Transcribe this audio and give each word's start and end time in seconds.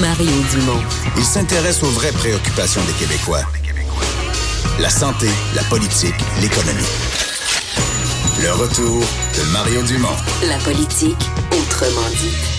Mario 0.00 0.30
Dumont. 0.52 0.82
Il 1.16 1.24
s'intéresse 1.24 1.82
aux 1.82 1.90
vraies 1.90 2.12
préoccupations 2.12 2.82
des 2.84 2.92
Québécois. 2.92 3.42
La 4.78 4.90
santé, 4.90 5.28
la 5.54 5.62
politique, 5.64 6.14
l'économie. 6.40 6.82
Le 8.42 8.52
retour 8.52 9.00
de 9.00 9.52
Mario 9.52 9.82
Dumont. 9.82 10.16
La 10.46 10.58
politique 10.58 11.16
autrement 11.50 12.08
dit. 12.10 12.56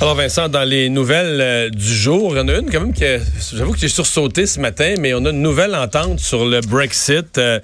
Alors 0.00 0.14
Vincent, 0.14 0.48
dans 0.48 0.62
les 0.62 0.90
nouvelles 0.90 1.40
euh, 1.40 1.70
du 1.70 1.92
jour, 1.92 2.32
il 2.32 2.38
y 2.38 2.40
en 2.40 2.46
a 2.46 2.52
une 2.52 2.70
quand 2.70 2.80
même 2.80 2.94
que 2.94 3.18
j'avoue 3.52 3.72
que 3.72 3.80
j'ai 3.80 3.88
sursauté 3.88 4.46
ce 4.46 4.60
matin, 4.60 4.94
mais 5.00 5.12
on 5.12 5.24
a 5.24 5.30
une 5.30 5.42
nouvelle 5.42 5.74
entente 5.74 6.20
sur 6.20 6.46
le 6.46 6.60
Brexit. 6.60 7.36
Euh, 7.38 7.58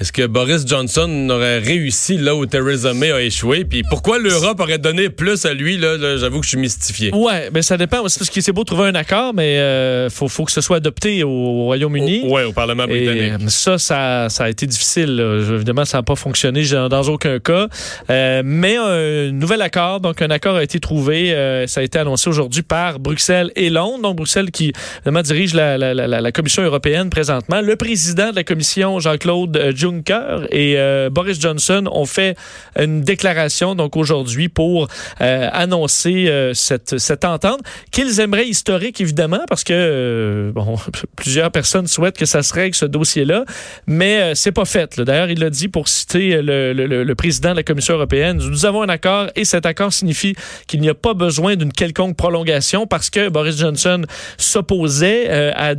Est-ce 0.00 0.12
que 0.12 0.26
Boris 0.26 0.64
Johnson 0.64 1.28
aurait 1.28 1.58
réussi 1.58 2.16
là 2.18 2.36
où 2.36 2.46
Theresa 2.46 2.94
May 2.94 3.10
a 3.10 3.20
échoué? 3.20 3.64
Puis 3.64 3.82
pourquoi 3.90 4.20
l'Europe 4.20 4.60
aurait 4.60 4.78
donné 4.78 5.08
plus 5.10 5.44
à 5.44 5.54
lui? 5.54 5.76
Là, 5.76 5.96
là, 5.96 6.16
j'avoue 6.16 6.38
que 6.38 6.44
je 6.44 6.50
suis 6.50 6.58
mystifié. 6.58 7.10
Ouais, 7.12 7.50
mais 7.52 7.62
ça 7.62 7.76
dépend. 7.76 8.06
C'est 8.08 8.20
parce 8.20 8.30
que 8.30 8.40
c'est 8.40 8.52
beau 8.52 8.62
trouver 8.62 8.88
un 8.90 8.94
accord, 8.94 9.34
mais 9.34 9.58
euh, 9.58 10.08
faut, 10.08 10.28
faut 10.28 10.44
que 10.44 10.52
ce 10.52 10.60
soit 10.60 10.76
adopté 10.76 11.24
au 11.24 11.64
Royaume-Uni. 11.64 12.22
Au- 12.26 12.34
ouais, 12.34 12.44
au 12.44 12.52
Parlement 12.52 12.84
britannique. 12.84 13.32
euh, 13.42 13.48
ça, 13.48 13.76
ça, 13.78 14.28
ça 14.28 14.44
a 14.44 14.48
été 14.50 14.66
difficile. 14.66 15.16
là. 15.16 15.54
Évidemment, 15.56 15.84
ça 15.84 15.98
n'a 15.98 16.02
pas 16.04 16.14
fonctionné 16.14 16.62
dans 16.64 17.02
aucun 17.08 17.40
cas. 17.40 17.66
Euh, 18.08 18.42
mais 18.44 18.76
un 18.76 19.32
nouvel 19.32 19.62
accord, 19.62 20.00
donc 20.00 20.22
un 20.22 20.30
accord 20.30 20.54
a 20.56 20.62
été 20.62 20.78
trouvé. 20.78 21.32
euh, 21.34 21.66
ça 21.66 21.80
a 21.80 21.82
été 21.82 21.98
annoncé 21.98 22.28
aujourd'hui 22.30 22.62
par 22.62 23.00
Bruxelles 23.00 23.50
et 23.56 23.68
Londres. 23.68 24.02
Donc 24.02 24.16
Bruxelles 24.16 24.52
qui 24.52 24.72
évidemment, 24.98 25.22
dirige 25.22 25.54
la, 25.54 25.76
la- 25.76 25.92
la- 25.92 26.20
la 26.20 26.32
Commission 26.32 26.62
européenne 26.62 27.10
présentement. 27.10 27.60
Le 27.60 27.74
président 27.74 28.30
de 28.30 28.36
la 28.36 28.44
Commission, 28.44 29.00
Jean-Claude 29.00 29.56
euh, 29.56 29.72
Juncker, 29.90 30.46
et 30.50 30.74
euh, 30.78 31.10
Boris 31.10 31.40
Johnson 31.40 31.88
ont 31.90 32.06
fait 32.06 32.36
une 32.78 33.00
déclaration 33.02 33.74
donc 33.74 33.96
aujourd'hui 33.96 34.48
pour 34.48 34.88
euh, 35.20 35.48
annoncer 35.52 36.26
euh, 36.28 36.54
cette, 36.54 36.98
cette 36.98 37.24
entente 37.24 37.60
qu'ils 37.90 38.20
aimeraient 38.20 38.46
historique 38.46 39.00
évidemment 39.00 39.40
parce 39.48 39.64
que 39.64 40.52
bon 40.54 40.76
plusieurs 41.16 41.50
personnes 41.50 41.86
souhaitent 41.86 42.16
que 42.18 42.26
ça 42.26 42.42
se 42.42 42.52
règle 42.54 42.74
ce 42.74 42.84
dossier-là, 42.84 43.44
mais 43.86 44.34
c'est 44.34 44.52
pas 44.52 44.64
fait. 44.64 44.98
D'ailleurs, 45.00 45.30
il 45.30 45.38
l'a 45.40 45.50
dit 45.50 45.68
pour 45.68 45.88
citer 45.88 46.40
le, 46.42 46.72
le- 46.72 47.14
président 47.14 47.50
de 47.50 47.56
la 47.56 47.62
Commission 47.62 47.94
européenne. 47.94 48.36
Nous 48.38 48.64
avons 48.66 48.82
un 48.82 48.88
accord 48.88 49.26
et 49.34 49.44
cet 49.44 49.66
accord 49.66 49.92
signifie 49.92 50.34
qu'il 50.66 50.80
n'y 50.80 50.88
a 50.88 50.94
pas 50.94 51.14
besoin 51.14 51.56
d'une 51.56 51.72
quelconque 51.72 52.16
prolongation 52.16 52.86
parce 52.86 53.10
que 53.10 53.28
Boris 53.28 53.56
Johnson 53.58 54.02
s'opposait 54.36 55.28
à, 55.54 55.74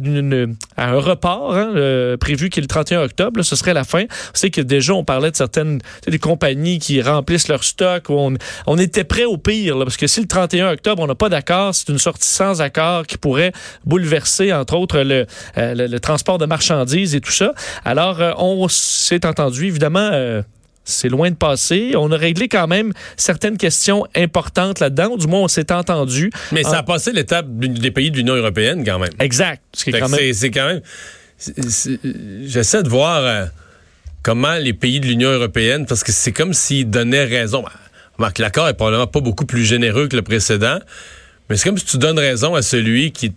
à 0.77 0.89
un 0.89 0.99
report 0.99 1.55
hein, 1.55 2.15
prévu 2.19 2.49
qui 2.49 2.59
est 2.59 2.61
le 2.61 2.67
31 2.67 3.03
octobre. 3.03 3.41
Ce 3.41 3.55
serait 3.55 3.73
la 3.73 3.83
fin. 3.83 3.98
C'est 4.33 4.49
que 4.49 4.61
déjà 4.61 4.93
on 4.93 5.03
parlait 5.03 5.31
de 5.31 5.35
certaines 5.35 5.79
des 6.07 6.19
compagnies 6.19 6.79
qui 6.79 7.01
remplissent 7.01 7.47
leur 7.47 7.63
stock. 7.63 8.09
On, 8.09 8.35
on 8.67 8.77
était 8.77 9.03
prêt 9.03 9.25
au 9.25 9.37
pire 9.37 9.77
là, 9.77 9.85
parce 9.85 9.97
que 9.97 10.07
si 10.07 10.21
le 10.21 10.27
31 10.27 10.71
octobre 10.73 11.01
on 11.03 11.07
n'a 11.07 11.15
pas 11.15 11.29
d'accord, 11.29 11.73
c'est 11.75 11.89
une 11.89 11.97
sortie 11.99 12.27
sans 12.27 12.61
accord 12.61 13.05
qui 13.07 13.17
pourrait 13.17 13.51
bouleverser 13.85 14.53
entre 14.53 14.75
autres 14.75 14.99
le, 15.01 15.25
euh, 15.57 15.73
le, 15.75 15.87
le 15.87 15.99
transport 15.99 16.37
de 16.37 16.45
marchandises 16.45 17.15
et 17.15 17.21
tout 17.21 17.31
ça. 17.31 17.53
Alors 17.85 18.21
euh, 18.21 18.31
on 18.37 18.67
s'est 18.67 19.25
entendu 19.25 19.65
évidemment. 19.67 20.09
euh, 20.13 20.41
c'est 20.85 21.09
loin 21.09 21.29
de 21.29 21.35
passer. 21.35 21.91
On 21.95 22.11
a 22.11 22.17
réglé 22.17 22.47
quand 22.47 22.65
même 22.65 22.93
certaines 23.15 23.57
questions 23.57 24.07
importantes 24.15 24.79
là-dedans. 24.79 25.17
Du 25.17 25.27
moins, 25.27 25.41
on 25.41 25.47
s'est 25.47 25.71
entendu. 25.71 26.31
Mais 26.51 26.63
ça 26.63 26.71
Ah. 26.73 26.79
a 26.79 26.83
passé 26.83 27.11
l'étape 27.11 27.45
des 27.47 27.91
pays 27.91 28.09
de 28.09 28.17
l'Union 28.17 28.33
européenne 28.33 28.83
quand 28.83 28.97
même. 28.97 29.11
Exact. 29.19 29.61
Quand 29.85 30.09
même- 30.09 30.33
C'est 30.33 30.49
quand 30.49 30.65
même. 30.65 30.81
J'essaie 32.45 32.83
de 32.83 32.89
voir 32.89 33.47
comment 34.23 34.55
les 34.55 34.73
pays 34.73 34.99
de 34.99 35.07
l'Union 35.07 35.29
européenne, 35.29 35.85
parce 35.85 36.03
que 36.03 36.11
c'est 36.11 36.31
comme 36.31 36.53
s'ils 36.53 36.89
donnaient 36.89 37.25
raison. 37.25 37.61
Ben, 37.61 37.71
Remarque, 38.17 38.39
l'accord 38.39 38.67
est 38.67 38.73
probablement 38.73 39.07
pas 39.07 39.21
beaucoup 39.21 39.45
plus 39.45 39.63
généreux 39.63 40.07
que 40.07 40.15
le 40.15 40.21
précédent, 40.21 40.79
mais 41.49 41.55
c'est 41.55 41.67
comme 41.69 41.77
si 41.77 41.85
tu 41.85 41.97
donnes 41.97 42.19
raison 42.19 42.53
à 42.53 42.61
celui 42.61 43.11
qui 43.11 43.31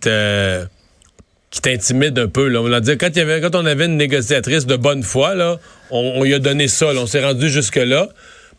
t'intimide 1.61 2.19
un 2.19 2.27
peu. 2.27 2.55
On 2.57 2.67
l'a 2.67 2.81
dit, 2.81 2.97
quand, 2.97 3.09
on 3.55 3.65
avait 3.65 3.85
une 3.85 3.97
négociatrice 3.97 4.65
de 4.65 4.75
bonne 4.75 5.03
foi, 5.03 5.35
là, 5.35 5.57
on, 5.89 6.13
on 6.17 6.23
lui 6.23 6.33
a 6.33 6.39
donné 6.39 6.67
ça. 6.67 6.87
on 6.87 7.07
s'est 7.07 7.23
rendu 7.23 7.49
jusque-là. 7.49 8.09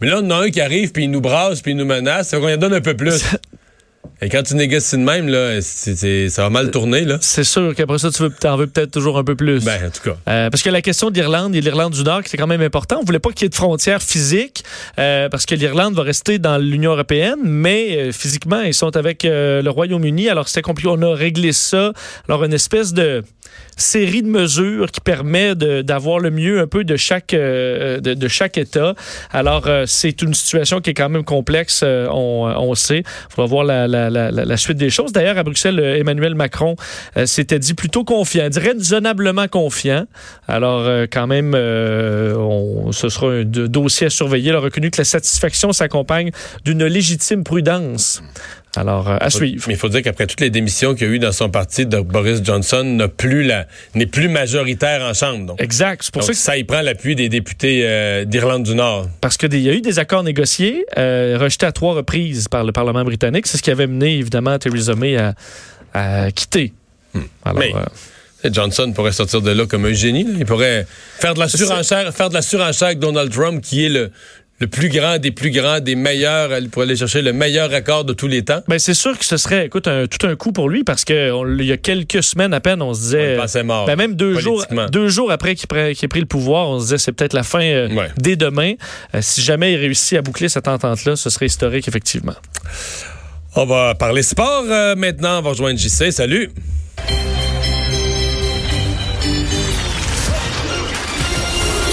Mais 0.00 0.08
là, 0.08 0.20
on 0.22 0.30
a 0.30 0.36
un 0.36 0.50
qui 0.50 0.60
arrive, 0.60 0.92
puis 0.92 1.04
il 1.04 1.10
nous 1.10 1.20
brasse, 1.20 1.60
puis 1.60 1.72
il 1.72 1.76
nous 1.76 1.84
menace. 1.84 2.30
Qu'on 2.30 2.46
lui 2.46 2.58
donne 2.58 2.74
un 2.74 2.80
peu 2.80 2.96
plus. 2.96 3.22
Et 4.20 4.28
quand 4.28 4.42
tu 4.42 4.54
négocies 4.54 4.97
de 4.97 5.03
même, 5.03 5.28
là, 5.28 5.60
ça 5.60 6.42
va 6.42 6.50
mal 6.50 6.70
tourner. 6.70 7.03
Là. 7.03 7.19
C'est 7.20 7.44
sûr 7.44 7.75
qu'après 7.75 7.98
ça, 7.98 8.10
tu 8.10 8.22
veux, 8.22 8.32
en 8.44 8.56
veux 8.56 8.66
peut-être 8.66 8.91
toujours 8.91 9.19
un 9.19 9.25
peu 9.25 9.34
plus. 9.34 9.65
Ben, 9.65 9.87
en 9.87 9.91
tout 9.91 10.03
cas. 10.03 10.16
Euh, 10.28 10.50
parce 10.50 10.62
que 10.62 10.70
la 10.70 10.82
question 10.82 11.10
de 11.10 11.15
l'Irlande 11.15 11.54
et 11.54 11.60
l'Irlande 11.60 11.92
du 11.92 12.03
Nord, 12.03 12.22
c'est 12.25 12.37
quand 12.37 12.47
même 12.47 12.62
important. 12.62 12.98
On 13.00 13.04
voulait 13.04 13.19
pas 13.19 13.31
qu'il 13.31 13.44
y 13.44 13.47
ait 13.47 13.50
de 13.50 13.54
frontières 13.54 14.03
physiques 14.03 14.65
euh, 14.98 15.28
parce 15.28 15.47
que 15.47 15.54
l'Irlande 15.54 15.94
va 15.94 16.03
rester 16.03 16.38
dans 16.38 16.59
l'Union 16.59 16.92
européenne, 16.92 17.41
mais 17.42 17.97
euh, 17.97 18.12
physiquement, 18.12 18.62
ils 18.62 18.75
sont 18.75 18.97
avec 18.97 19.25
euh, 19.25 19.62
le 19.62 19.70
Royaume-Uni. 19.70 20.28
Alors, 20.28 20.48
c'était 20.48 20.62
compliqué. 20.62 20.88
On 20.92 21.03
a 21.03 21.15
réglé 21.15 21.53
ça. 21.53 21.92
Alors, 22.28 22.44
une 22.44 22.54
espèce 22.54 22.92
de 22.92 23.25
série 23.76 24.22
de 24.22 24.28
mesures 24.28 24.91
qui 24.91 25.00
permet 25.00 25.54
d'avoir 25.54 26.19
le 26.19 26.31
mieux 26.31 26.60
un 26.60 26.66
peu 26.66 26.84
de 26.84 26.97
chaque, 26.97 27.34
euh, 27.34 28.00
de, 28.00 28.15
de 28.15 28.28
chaque 28.28 28.59
État. 28.59 28.94
Alors, 29.32 29.66
euh, 29.66 29.84
c'est 29.86 30.22
une 30.22 30.34
situation 30.34 30.81
qui 30.81 30.91
est 30.91 30.94
quand 30.94 31.09
même 31.09 31.25
complexe, 31.25 31.81
euh, 31.82 32.06
on, 32.10 32.53
on 32.56 32.75
sait. 32.75 33.00
Il 33.00 33.34
faudra 33.34 33.47
voir 33.48 33.65
la, 33.65 33.88
la, 33.88 33.94
la, 33.94 34.56
suite 34.56 34.78
des 34.78 34.91
choses. 34.91 35.12
D'ailleurs, 35.12 35.38
à 35.38 35.43
Bruxelles, 35.43 35.81
euh, 35.81 35.99
Emmanuel 35.99 36.34
Macron 36.34 36.77
euh, 37.16 37.27
s'était 37.27 37.59
dit 37.59 37.75
plutôt 37.75 38.05
confiant, 38.05 38.49
raisonnablement 38.55 39.49
confiant. 39.49 40.06
Alors, 40.49 40.81
euh, 40.81 41.06
quand 41.10 41.27
même, 41.27 41.53
ce 41.53 43.09
sera 43.09 43.33
un 43.33 43.44
dossier 43.44 44.06
à 44.06 44.10
surveiller. 44.10 44.50
Il 44.50 44.54
a 44.54 44.60
reconnu 44.60 44.91
que 44.91 44.99
la 44.99 45.04
satisfaction 45.04 45.72
s'accompagne 45.72 46.31
d'une 46.65 46.84
légitime 46.84 47.44
prudence. 47.44 48.22
Alors, 48.76 49.08
euh, 49.10 49.16
à 49.20 49.30
suivre. 49.30 49.64
Mais 49.68 49.74
il 49.74 49.76
faut 49.78 49.88
dire 49.88 50.02
qu'après 50.02 50.26
toutes 50.26 50.40
les 50.40 50.50
démissions 50.50 50.94
qu'il 50.94 51.06
y 51.06 51.10
a 51.10 51.12
eu 51.14 51.18
dans 51.18 51.32
son 51.32 51.48
parti, 51.50 51.86
de 51.86 52.00
Boris 52.00 52.40
Johnson 52.42 52.82
n'a 52.84 53.08
plus 53.08 53.42
la, 53.44 53.66
n'est 53.94 54.06
plus 54.06 54.28
majoritaire 54.28 55.02
en 55.02 55.14
Chambre. 55.14 55.46
Donc, 55.46 55.60
Exact. 55.62 56.02
C'est 56.02 56.12
pour 56.12 56.20
Donc, 56.22 56.26
ça 56.26 56.32
que 56.32 56.38
ça, 56.38 56.56
il 56.56 56.66
prend 56.66 56.80
l'appui 56.80 57.14
des 57.14 57.28
députés 57.28 57.82
euh, 57.84 58.24
d'Irlande 58.24 58.64
du 58.64 58.74
Nord. 58.74 59.08
parce 59.20 59.36
qu'il 59.36 59.54
y 59.60 59.68
a 59.68 59.72
eu 59.72 59.80
des 59.80 59.98
accords 59.98 60.22
négociés, 60.22 60.84
euh, 60.98 61.36
rejetés 61.40 61.66
à 61.66 61.72
trois 61.72 61.94
reprises 61.94 62.48
par 62.48 62.64
le 62.64 62.72
Parlement 62.72 63.04
britannique. 63.04 63.46
C'est 63.46 63.58
ce 63.58 63.62
qui 63.62 63.70
avait 63.70 63.86
mené, 63.86 64.18
évidemment, 64.18 64.58
Theresa 64.58 64.94
May 64.94 65.16
à, 65.16 65.34
à 65.92 66.30
quitter. 66.30 66.72
Alors, 67.44 67.58
Mais- 67.58 67.72
Johnson 68.52 68.92
pourrait 68.94 69.12
sortir 69.12 69.41
de 69.41 69.50
là 69.50 69.64
comme 69.64 69.86
un 69.86 69.94
génie. 69.94 70.24
là. 70.24 70.30
Il 70.38 70.44
pourrait 70.44 70.86
faire 71.18 71.32
de 71.32 71.38
la 71.41 71.48
surenchère, 71.48 72.12
faire 72.14 72.28
de 72.28 72.34
la 72.34 72.42
surenchère 72.42 72.88
avec 72.88 72.98
Donald 72.98 73.32
Trump, 73.32 73.62
qui 73.62 73.86
est 73.86 73.88
le, 73.88 74.10
le 74.60 74.66
plus 74.69 74.88
grand 74.88 75.19
des 75.19 75.31
plus 75.32 75.50
grands, 75.50 75.81
des 75.81 75.97
meilleurs. 75.97 76.56
Il 76.59 76.70
pourrait 76.70 76.87
aller 76.87 76.97
chercher 76.97 77.22
le 77.22 77.32
meilleur 77.32 77.72
accord 77.75 78.04
de 78.04 78.12
tous 78.12 78.28
les 78.28 78.42
temps. 78.44 78.62
ben, 78.69 78.78
c'est 78.78 78.94
sûr 78.94 79.19
que 79.19 79.25
ce 79.25 79.37
serait, 79.37 79.66
écoute, 79.66 79.88
un- 79.88 80.06
tout 80.06 80.26
un 80.26 80.37
coup 80.37 80.53
pour 80.53 80.69
lui 80.69 80.84
parce 80.84 81.04
que 81.04 81.32
on- 81.32 81.59
il 81.59 81.66
y 81.66 81.72
a 81.72 81.76
quelques 81.76 82.22
semaines 82.22 82.54
à 82.54 82.60
peine, 82.60 82.81
on 82.81 82.94
se 82.94 83.00
disait. 83.00 83.37
mort. 83.65 83.87
Ben, 83.87 83.97
même 83.97 84.15
deux 84.15 84.38
jours, 84.38 84.59
politiquement. 84.66 84.87
deux 84.91 85.09
jours 85.09 85.32
après 85.32 85.54
qu'il 85.54 85.66
pre- 85.69 85.94
qu'il 85.94 86.04
ait 86.04 86.09
pris 86.09 86.20
le 86.20 86.26
pouvoir, 86.26 86.69
on 86.69 86.78
se 86.78 86.84
disait 86.84 86.98
c'est 86.98 87.12
peut-être 87.12 87.32
la 87.34 87.42
fin 87.42 87.62
euh, 87.62 87.88
Ouais. 87.94 88.09
dès 88.16 88.37
demain. 88.37 88.75
Euh, 89.15 89.19
si 89.22 89.42
jamais 89.42 89.72
il 89.72 89.76
réussit 89.76 90.19
à 90.19 90.22
boucler 90.22 90.48
cette 90.48 90.69
entente-là, 90.69 91.16
ce 91.16 91.31
serait 91.31 91.47
historique, 91.47 91.88
effectivement. 91.88 92.34
On 93.56 93.66
va 93.66 93.94
parler 93.94 94.22
sport 94.22 94.65
euh, 94.71 94.95
maintenant. 94.97 95.39
On 95.39 95.42
va 95.42 95.51
rejoindre 95.51 95.78
JC. 95.78 96.10
Salut. 96.12 96.51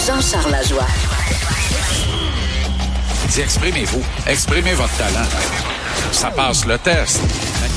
Jean-Charles 0.06 0.52
Lajoie. 0.52 0.88
Exprimez-vous. 3.39 4.04
Exprimez 4.28 4.74
votre 4.74 4.95
talent. 4.98 5.25
Ça 6.12 6.30
passe 6.31 6.66
le 6.66 6.78
test. 6.78 7.22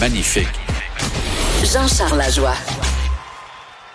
Magnifique. 0.01 0.49
Jean-Charles 1.63 2.19
Lajoie. 2.19 2.57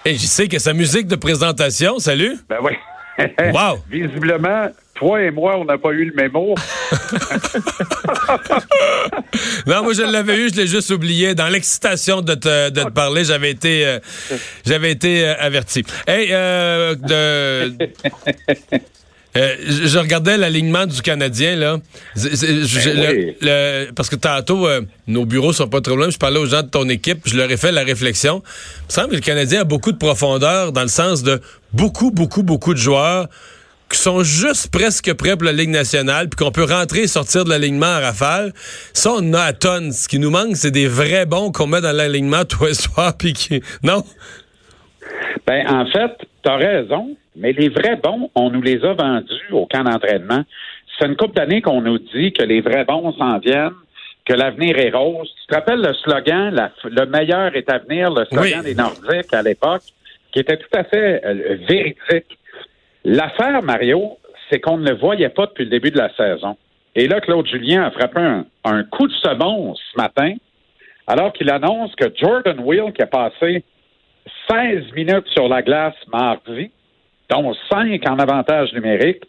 Et 0.06 0.16
JC, 0.16 0.48
que 0.48 0.58
sa 0.58 0.72
musique 0.72 1.08
de 1.08 1.18
présentation. 1.18 2.00
Salut. 2.00 2.38
Ben 2.48 2.58
oui. 2.62 2.74
Wow. 3.54 3.80
Visiblement, 3.90 4.70
toi 4.96 5.22
et 5.22 5.32
moi, 5.32 5.58
on 5.58 5.66
n'a 5.66 5.78
pas 5.78 5.92
eu 5.92 6.06
le 6.06 6.14
mémo. 6.16 6.56
Non, 9.68 9.84
moi 9.84 9.94
je 9.94 10.02
l'avais 10.02 10.38
eu, 10.38 10.50
je 10.50 10.56
l'ai 10.56 10.68
juste 10.68 10.90
oublié. 10.90 11.36
Dans 11.36 11.48
l'excitation 11.48 12.22
de 12.22 12.34
te, 12.34 12.70
de 12.70 12.84
te 12.84 12.90
parler, 12.90 13.24
j'avais 13.26 13.52
été, 13.52 13.86
euh, 13.86 14.00
j'avais 14.66 14.92
été 14.92 15.26
euh, 15.26 15.36
averti. 15.40 15.84
Hey, 16.08 16.30
euh, 16.32 16.96
de, 16.96 17.74
Euh, 19.38 19.56
je, 19.68 19.88
je 19.88 20.00
regardais 20.00 20.38
l'alignement 20.38 20.88
du 20.88 21.02
Canadien, 21.04 21.56
là. 21.56 21.78
Je- 22.16 22.90
Ben 22.90 22.96
le- 23.14 23.18
oui. 23.18 23.36
le- 23.42 23.92
parce 23.96 24.10
que 24.10 24.16
tantôt, 24.16 24.68
euh, 24.68 24.82
nos 25.08 25.26
bureaux 25.26 25.54
sont 25.54 25.68
pas 25.68 25.82
trop 25.82 25.96
loin. 25.96 26.10
Je 26.10 26.18
parlais 26.18 26.40
aux 26.40 26.48
gens 26.48 26.64
de 26.64 26.70
ton 26.70 26.90
équipe, 26.90 27.20
je 27.26 27.38
leur 27.38 27.50
ai 27.52 27.58
fait 27.58 27.72
la 27.72 27.84
réflexion. 27.84 28.42
Il 28.46 28.88
me 28.88 28.92
semble 28.94 29.10
que 29.10 29.16
le 29.16 29.22
Canadien 29.22 29.62
a 29.62 29.64
beaucoup 29.66 29.92
de 29.92 29.98
profondeur 29.98 30.72
dans 30.72 30.82
le 30.82 30.88
sens 30.88 31.22
de 31.22 31.40
beaucoup, 31.74 32.10
beaucoup, 32.10 32.42
beaucoup 32.42 32.74
de 32.74 32.80
joueurs 32.80 33.28
qui 33.92 33.98
sont 33.98 34.22
juste 34.22 34.68
presque 34.70 35.12
prêts 35.14 35.36
pour 35.36 35.46
la 35.46 35.52
Ligue 35.52 35.72
nationale, 35.72 36.30
puis 36.30 36.44
qu'on 36.44 36.52
peut 36.52 36.64
rentrer 36.64 37.02
et 37.02 37.08
sortir 37.08 37.44
de 37.44 37.50
l'alignement 37.50 37.88
à 37.88 38.00
rafale. 38.00 38.54
Ça, 38.94 39.12
on 39.14 39.28
en 39.30 39.34
a 39.34 39.42
à 39.42 39.54
tonnes. 39.54 39.92
Ce 39.94 40.08
qui 40.08 40.20
nous 40.20 40.30
manque, 40.30 40.58
c'est 40.58 40.70
des 40.70 40.88
vrais 40.88 41.26
bons 41.26 41.52
qu'on 41.52 41.66
met 41.66 41.82
dans 41.82 41.92
l'alignement 41.92 42.46
tous 42.50 42.66
les 42.66 42.74
soirs, 42.76 43.18
puis 43.18 43.34
qui... 43.34 43.62
Non? 43.82 44.04
Ben, 45.48 45.66
en 45.70 45.86
fait, 45.86 46.12
tu 46.44 46.50
as 46.50 46.56
raison, 46.56 47.16
mais 47.36 47.52
les 47.54 47.70
vrais 47.70 47.96
bons, 47.98 48.30
on 48.36 48.50
nous 48.50 48.62
les 48.62 48.84
a 48.84 48.94
vendus 48.94 49.52
au 49.52 49.66
camp 49.66 49.84
d'entraînement. 49.84 50.44
C'est 50.98 51.08
une 51.08 51.16
couple 51.16 51.36
d'années 51.36 51.62
qu'on 51.62 51.82
nous 51.82 51.98
dit 52.00 52.34
que 52.34 52.44
les 52.44 52.62
vrais 52.62 52.86
bons 52.86 53.14
s'en 53.14 53.38
viennent, 53.40 53.74
que 54.26 54.34
l'avenir 54.34 54.78
est 54.78 54.90
rose. 54.92 55.34
Tu 55.42 55.48
te 55.48 55.56
rappelles 55.56 55.82
le 55.82 55.94
slogan, 55.94 56.54
la- 56.54 56.72
le 56.84 57.06
meilleur 57.06 57.56
est 57.56 57.70
à 57.72 57.78
venir, 57.80 58.12
le 58.12 58.26
slogan 58.26 58.60
Oui. 58.60 58.66
des 58.66 58.76
Nordiques 58.76 59.34
à 59.34 59.42
l'époque, 59.42 59.82
qui 60.32 60.40
était 60.40 60.58
tout 60.58 60.68
à 60.78 60.84
fait 60.84 61.22
euh, 61.26 61.58
véridique. 61.68 62.38
L'affaire, 63.06 63.62
Mario, 63.64 64.18
c'est 64.50 64.60
qu'on 64.60 64.78
ne 64.78 64.90
le 64.90 64.96
voyait 64.98 65.30
pas 65.30 65.46
depuis 65.46 65.64
le 65.66 65.70
début 65.70 65.92
de 65.92 65.98
la 65.98 66.14
saison. 66.16 66.58
Et 66.96 67.08
là, 67.08 67.22
Claude 67.22 67.48
Julien 67.48 67.84
a 67.84 67.92
frappé 67.92 68.20
un, 68.20 68.46
un 68.66 68.84
coup 68.84 69.08
de 69.08 69.14
second 69.14 69.74
ce 69.76 69.98
matin, 69.98 70.34
alors 71.08 71.32
qu'il 71.34 71.50
annonce 71.50 71.96
que 71.96 72.06
Jordan 72.16 72.60
Will, 72.60 72.92
qui 72.94 73.02
a 73.02 73.08
passé 73.08 73.64
16 74.52 74.94
minutes 74.96 75.28
sur 75.28 75.48
la 75.48 75.62
glace 75.62 75.96
mardi, 76.12 76.72
dont 77.30 77.54
5 77.70 78.02
en 78.10 78.18
avantage 78.18 78.74
numérique, 78.74 79.24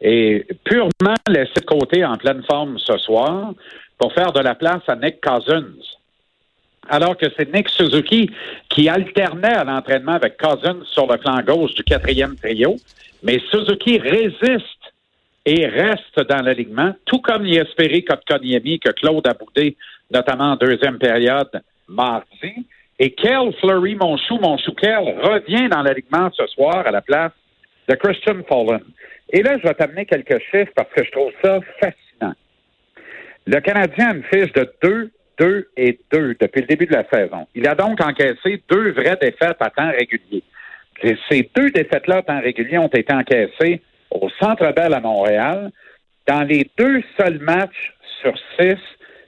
est 0.00 0.46
purement 0.64 1.14
laissé 1.26 1.54
de 1.56 1.64
côté 1.64 2.04
en 2.04 2.16
pleine 2.16 2.42
forme 2.48 2.78
ce 2.78 2.98
soir 2.98 3.54
pour 3.96 4.12
faire 4.12 4.32
de 4.32 4.40
la 4.40 4.54
place 4.54 4.82
à 4.86 4.96
Nick 4.96 5.20
Cousins. 5.20 5.64
Alors 6.88 7.16
que 7.16 7.26
c'est 7.36 7.52
Nick 7.52 7.68
Suzuki 7.68 8.30
qui 8.68 8.88
alternait 8.88 9.56
à 9.56 9.64
l'entraînement 9.64 10.12
avec 10.12 10.36
Cousins 10.36 10.80
sur 10.92 11.06
le 11.06 11.18
flanc 11.18 11.40
gauche 11.46 11.74
du 11.74 11.82
quatrième 11.82 12.36
trio, 12.36 12.76
mais 13.22 13.40
Suzuki 13.50 13.98
résiste 13.98 14.92
et 15.44 15.66
reste 15.66 16.20
dans 16.28 16.42
l'alignement, 16.42 16.94
tout 17.06 17.20
comme 17.20 17.46
Yesperi 17.46 18.04
Kotkaniemi 18.04 18.78
que 18.78 18.90
Claude 18.90 19.26
a 19.26 19.32
boudé, 19.32 19.76
notamment 20.10 20.52
en 20.52 20.56
deuxième 20.56 20.98
période 20.98 21.62
mardi. 21.88 22.66
Et 22.98 23.10
Kel 23.12 23.52
Fleury, 23.60 23.94
mon 23.94 24.16
chou, 24.16 24.38
mon 24.42 24.58
chou 24.58 24.72
Kel, 24.74 24.98
revient 25.22 25.68
dans 25.68 25.82
l'alignement 25.82 26.30
ce 26.32 26.46
soir 26.48 26.86
à 26.86 26.90
la 26.90 27.00
place 27.00 27.32
de 27.88 27.94
Christian 27.94 28.42
Fallen. 28.48 28.82
Et 29.30 29.42
là, 29.42 29.56
je 29.58 29.68
vais 29.68 29.74
t'amener 29.74 30.04
quelques 30.04 30.40
chiffres 30.50 30.72
parce 30.74 30.92
que 30.92 31.04
je 31.04 31.10
trouve 31.10 31.30
ça 31.42 31.60
fascinant. 31.80 32.34
Le 33.46 33.60
Canadien 33.60 34.10
a 34.10 34.14
une 34.14 34.24
fiche 34.24 34.52
de 34.52 34.68
2, 34.82 35.10
2 35.38 35.68
et 35.76 35.98
2 36.12 36.36
depuis 36.40 36.62
le 36.62 36.66
début 36.66 36.86
de 36.86 36.94
la 36.94 37.04
saison. 37.08 37.46
Il 37.54 37.68
a 37.68 37.74
donc 37.74 38.02
encaissé 38.02 38.62
deux 38.68 38.90
vraies 38.92 39.18
défaites 39.20 39.56
à 39.60 39.70
temps 39.70 39.90
régulier. 39.90 40.42
Ces 41.30 41.48
deux 41.54 41.70
défaites-là 41.70 42.16
à 42.16 42.22
temps 42.22 42.40
régulier 42.40 42.78
ont 42.78 42.88
été 42.88 43.14
encaissées 43.14 43.80
au 44.10 44.28
Centre 44.40 44.72
Bell 44.72 44.92
à 44.92 45.00
Montréal 45.00 45.70
dans 46.26 46.42
les 46.42 46.68
deux 46.76 47.02
seuls 47.18 47.38
matchs 47.38 47.94
sur 48.20 48.34
six 48.58 48.78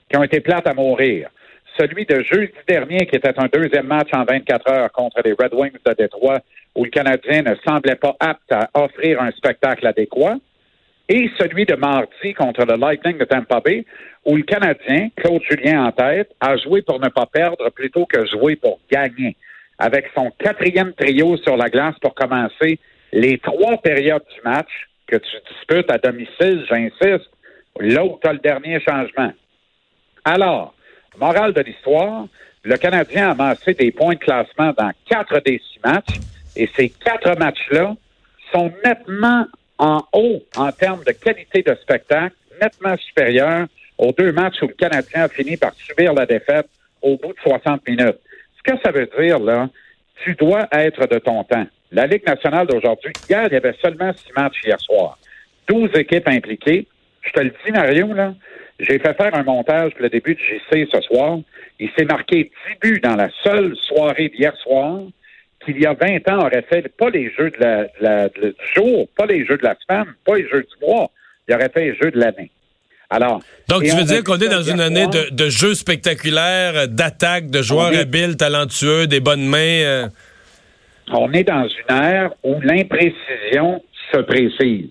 qui 0.09 0.17
ont 0.17 0.23
été 0.23 0.41
plates 0.41 0.67
à 0.67 0.73
mourir. 0.73 1.29
Celui 1.77 2.05
de 2.05 2.21
jeudi 2.23 2.53
dernier, 2.67 3.05
qui 3.07 3.15
était 3.15 3.39
un 3.39 3.47
deuxième 3.51 3.87
match 3.87 4.09
en 4.13 4.23
24 4.23 4.69
heures 4.69 4.91
contre 4.91 5.21
les 5.23 5.31
Red 5.31 5.53
Wings 5.53 5.77
de 5.85 5.93
Détroit, 5.93 6.39
où 6.75 6.83
le 6.83 6.89
Canadien 6.89 7.43
ne 7.43 7.55
semblait 7.67 7.95
pas 7.95 8.15
apte 8.19 8.51
à 8.51 8.69
offrir 8.73 9.21
un 9.21 9.31
spectacle 9.31 9.85
adéquat, 9.87 10.35
et 11.09 11.29
celui 11.37 11.65
de 11.65 11.75
mardi 11.75 12.33
contre 12.33 12.65
le 12.65 12.77
Lightning 12.77 13.17
de 13.17 13.25
Tampa 13.25 13.59
Bay, 13.59 13.85
où 14.25 14.35
le 14.35 14.43
Canadien, 14.43 15.09
Claude 15.15 15.41
Julien 15.49 15.85
en 15.85 15.91
tête, 15.91 16.31
a 16.39 16.55
joué 16.57 16.81
pour 16.81 16.99
ne 16.99 17.09
pas 17.09 17.25
perdre 17.25 17.69
plutôt 17.71 18.05
que 18.05 18.25
jouer 18.27 18.55
pour 18.55 18.79
gagner. 18.89 19.35
Avec 19.77 20.05
son 20.15 20.31
quatrième 20.37 20.93
trio 20.93 21.37
sur 21.37 21.57
la 21.57 21.69
glace 21.69 21.95
pour 22.01 22.13
commencer 22.13 22.79
les 23.11 23.39
trois 23.39 23.77
périodes 23.77 24.23
du 24.35 24.41
match 24.43 24.69
que 25.07 25.17
tu 25.17 25.37
disputes 25.49 25.91
à 25.91 25.97
domicile, 25.97 26.65
j'insiste, 26.69 27.29
tu 27.79 28.27
as 28.27 28.33
le 28.33 28.39
dernier 28.39 28.79
changement. 28.79 29.33
Alors, 30.23 30.75
morale 31.17 31.53
de 31.53 31.61
l'histoire, 31.61 32.25
le 32.63 32.77
Canadien 32.77 33.29
a 33.29 33.31
amassé 33.31 33.73
des 33.73 33.91
points 33.91 34.13
de 34.13 34.19
classement 34.19 34.73
dans 34.77 34.91
quatre 35.09 35.39
des 35.39 35.59
six 35.59 35.79
matchs, 35.83 36.19
et 36.55 36.69
ces 36.75 36.89
quatre 36.89 37.37
matchs-là 37.39 37.95
sont 38.51 38.71
nettement 38.85 39.45
en 39.77 40.03
haut 40.13 40.43
en 40.55 40.71
termes 40.71 41.03
de 41.03 41.11
qualité 41.11 41.63
de 41.63 41.75
spectacle, 41.81 42.35
nettement 42.61 42.95
supérieur 42.97 43.67
aux 43.97 44.11
deux 44.11 44.31
matchs 44.31 44.61
où 44.61 44.67
le 44.67 44.73
Canadien 44.73 45.23
a 45.23 45.29
fini 45.29 45.57
par 45.57 45.73
subir 45.73 46.13
la 46.13 46.25
défaite 46.25 46.67
au 47.01 47.17
bout 47.17 47.33
de 47.33 47.39
60 47.41 47.87
minutes. 47.87 48.19
Ce 48.57 48.71
que 48.71 48.77
ça 48.83 48.91
veut 48.91 49.09
dire, 49.19 49.39
là, 49.39 49.69
tu 50.23 50.35
dois 50.35 50.67
être 50.71 51.07
de 51.07 51.19
ton 51.19 51.43
temps. 51.43 51.65
La 51.91 52.05
Ligue 52.05 52.25
nationale 52.25 52.67
d'aujourd'hui, 52.67 53.11
hier, 53.29 53.47
il 53.47 53.53
y 53.53 53.55
avait 53.55 53.75
seulement 53.81 54.13
six 54.13 54.31
matchs 54.35 54.61
hier 54.63 54.79
soir. 54.79 55.17
12 55.67 55.89
équipes 55.95 56.27
impliquées. 56.27 56.87
Je 57.21 57.31
te 57.31 57.39
le 57.39 57.49
dis, 57.49 57.71
Mario, 57.71 58.13
là, 58.13 58.33
j'ai 58.81 58.99
fait 58.99 59.15
faire 59.15 59.33
un 59.35 59.43
montage 59.43 59.91
pour 59.93 60.01
le 60.03 60.09
début 60.09 60.35
du 60.35 60.41
JC 60.43 60.87
ce 60.91 61.01
soir. 61.01 61.39
Il 61.79 61.89
s'est 61.97 62.05
marqué 62.05 62.51
10 62.83 62.89
buts 62.89 62.99
dans 63.01 63.15
la 63.15 63.29
seule 63.43 63.75
soirée 63.77 64.29
d'hier 64.29 64.55
soir 64.57 64.99
qu'il 65.65 65.79
y 65.79 65.85
a 65.85 65.93
20 65.93 66.27
ans 66.29 66.39
aurait 66.47 66.65
fait 66.67 66.87
pas 66.97 67.09
les 67.09 67.31
jeux 67.37 67.51
de 67.51 67.57
la, 67.59 67.83
de 67.83 67.89
la- 68.01 68.29
de- 68.29 68.49
du 68.49 68.73
jour, 68.75 69.07
pas 69.15 69.25
les 69.27 69.45
jeux 69.45 69.57
de 69.57 69.63
la 69.63 69.75
semaine, 69.87 70.05
pas 70.25 70.35
les 70.35 70.47
jeux 70.49 70.61
du 70.63 70.85
mois. 70.87 71.09
Il 71.47 71.53
aurait 71.55 71.69
fait 71.69 71.91
les 71.91 71.95
jeux 71.95 72.11
de 72.11 72.19
l'année. 72.19 72.49
Alors. 73.09 73.41
Donc, 73.67 73.83
tu 73.83 73.95
veux 73.95 74.03
dire 74.05 74.23
qu'on 74.23 74.37
est 74.37 74.47
dans 74.47 74.63
une 74.63 74.79
année 74.79 75.01
soir. 75.11 75.25
de, 75.29 75.35
de 75.35 75.49
jeux 75.49 75.73
spectaculaires, 75.73 76.87
d'attaques, 76.87 77.47
de 77.51 77.61
joueurs 77.61 77.93
est- 77.93 77.99
habiles, 77.99 78.37
talentueux, 78.37 79.05
des 79.07 79.19
bonnes 79.19 79.45
mains. 79.45 79.57
euh? 79.83 80.07
on 81.13 81.31
est 81.33 81.43
dans 81.43 81.67
une 81.67 81.95
ère 81.95 82.31
où 82.43 82.59
l'imprécision 82.61 83.83
se 84.13 84.17
précise. 84.19 84.89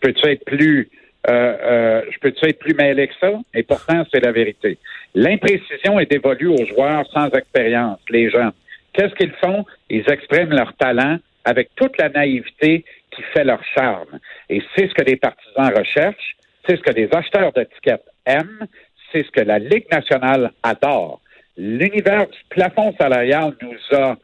Peux-tu 0.00 0.26
être 0.28 0.44
plus, 0.44 0.88
euh, 1.28 1.56
euh, 1.62 2.02
je 2.10 2.18
peux-tu 2.18 2.48
être 2.48 2.58
plus 2.58 2.74
mêlé 2.74 3.08
que 3.08 3.14
ça? 3.20 3.32
Et 3.54 3.62
pourtant, 3.62 4.04
c'est 4.12 4.20
la 4.20 4.32
vérité. 4.32 4.78
L'imprécision 5.14 6.00
est 6.00 6.10
dévolue 6.10 6.48
aux 6.48 6.64
joueurs 6.66 7.04
sans 7.12 7.28
expérience, 7.28 7.98
les 8.08 8.30
jeunes. 8.30 8.52
Qu'est-ce 8.92 9.14
qu'ils 9.14 9.34
font? 9.42 9.64
Ils 9.88 10.08
expriment 10.10 10.54
leur 10.54 10.74
talent 10.76 11.18
avec 11.44 11.70
toute 11.76 11.98
la 11.98 12.08
naïveté 12.08 12.84
qui 13.10 13.22
fait 13.34 13.44
leur 13.44 13.62
charme. 13.74 14.18
Et 14.48 14.62
c'est 14.74 14.88
ce 14.88 14.94
que 14.94 15.02
les 15.02 15.16
partisans 15.16 15.72
recherchent, 15.76 16.36
c'est 16.66 16.76
ce 16.76 16.82
que 16.82 16.92
les 16.92 17.08
acheteurs 17.12 17.52
d'étiquettes 17.52 18.08
aiment, 18.26 18.66
c'est 19.12 19.24
ce 19.24 19.30
que 19.30 19.40
la 19.40 19.58
Ligue 19.58 19.90
nationale 19.90 20.52
adore. 20.62 21.20
L'univers 21.56 22.26
plafond 22.48 22.94
salarial 22.98 23.54
nous 23.60 23.98
a 23.98 24.16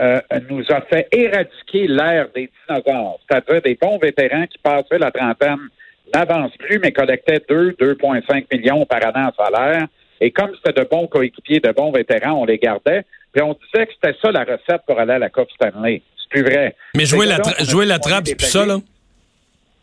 euh, 0.00 0.20
nous 0.50 0.64
a 0.70 0.80
fait 0.80 1.06
éradiquer 1.12 1.86
l'ère 1.86 2.28
des 2.34 2.50
dinosaures, 2.66 3.20
c'est-à-dire 3.28 3.62
des 3.62 3.78
bons 3.80 3.98
vétérans 3.98 4.46
qui 4.46 4.58
passaient 4.58 4.98
la 4.98 5.12
trentaine, 5.12 5.68
n'avancent 6.12 6.56
plus, 6.58 6.78
mais 6.78 6.92
collectaient 6.92 7.42
2, 7.48 7.72
2,5 7.72 8.46
millions 8.52 8.84
par 8.86 9.04
année 9.06 9.26
en 9.26 9.44
salaire. 9.44 9.86
Et 10.20 10.30
comme 10.30 10.50
c'était 10.56 10.80
de 10.82 10.88
bons 10.88 11.06
coéquipiers, 11.06 11.60
de 11.60 11.70
bons 11.72 11.92
vétérans, 11.92 12.32
on 12.32 12.44
les 12.44 12.58
gardait. 12.58 13.04
Puis 13.32 13.42
on 13.42 13.54
disait 13.54 13.86
que 13.86 13.92
c'était 13.94 14.16
ça 14.22 14.30
la 14.30 14.40
recette 14.44 14.82
pour 14.86 14.98
aller 14.98 15.14
à 15.14 15.18
la 15.18 15.28
Coupe 15.30 15.50
Stanley. 15.50 16.02
C'est 16.16 16.28
plus 16.30 16.42
vrai. 16.42 16.76
Mais 16.96 17.04
jouer 17.04 17.26
la, 17.26 17.38
tra- 17.38 17.68
jouer 17.68 17.84
la 17.86 17.98
trappe, 17.98 18.26
c'est 18.26 18.36
plus 18.36 18.46
ça, 18.46 18.64
là? 18.64 18.78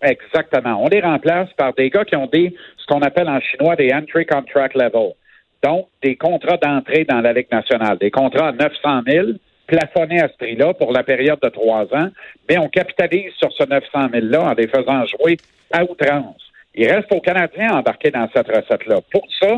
Exactement. 0.01 0.83
On 0.83 0.87
les 0.87 1.01
remplace 1.01 1.49
par 1.57 1.73
des 1.73 1.89
gars 1.89 2.05
qui 2.05 2.15
ont 2.15 2.27
des, 2.27 2.55
ce 2.77 2.85
qu'on 2.87 3.01
appelle 3.01 3.29
en 3.29 3.39
chinois 3.39 3.75
des 3.75 3.93
entry 3.93 4.25
contract 4.25 4.73
level. 4.75 5.11
Donc, 5.63 5.87
des 6.01 6.15
contrats 6.15 6.57
d'entrée 6.57 7.05
dans 7.07 7.21
la 7.21 7.33
Ligue 7.33 7.51
nationale. 7.51 7.97
Des 7.99 8.09
contrats 8.09 8.47
à 8.47 8.51
900 8.51 9.01
000, 9.07 9.27
plafonnés 9.71 10.21
à 10.21 10.27
ce 10.27 10.35
prix-là 10.37 10.73
pour 10.73 10.91
la 10.91 11.03
période 11.03 11.39
de 11.41 11.49
trois 11.49 11.83
ans. 11.93 12.09
Mais 12.49 12.57
on 12.57 12.67
capitalise 12.67 13.31
sur 13.39 13.51
ce 13.53 13.63
900 13.63 14.07
000-là 14.13 14.41
en 14.49 14.53
les 14.53 14.67
faisant 14.67 15.05
jouer 15.05 15.37
à 15.71 15.83
outrance. 15.83 16.41
Il 16.75 16.91
reste 16.91 17.11
aux 17.13 17.21
Canadiens 17.21 17.77
embarqués 17.77 18.11
dans 18.11 18.27
cette 18.35 18.47
recette-là. 18.47 18.99
Pour 19.11 19.25
ça, 19.39 19.55